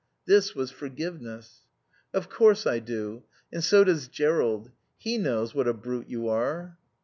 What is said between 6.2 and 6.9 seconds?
are."